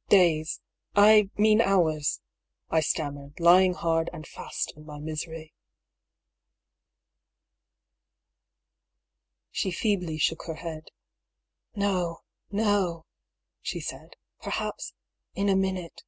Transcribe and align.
"Days— 0.08 0.58
I 0.94 1.28
mean 1.36 1.60
hours," 1.60 2.22
I 2.70 2.80
stammered, 2.80 3.38
lying 3.38 3.74
hard 3.74 4.08
and 4.10 4.26
fast 4.26 4.72
in 4.74 4.86
my 4.86 4.98
misery. 4.98 5.52
She 9.50 9.70
feebly 9.70 10.16
shook 10.16 10.44
her 10.44 10.54
head." 10.54 10.88
No, 11.76 12.22
no!" 12.50 13.04
she 13.60 13.80
said;" 13.80 14.16
perhaps 14.42 14.94
in 15.34 15.50
a 15.50 15.56
minute. 15.56 16.02